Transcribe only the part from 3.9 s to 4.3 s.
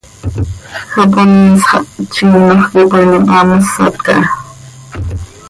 caha.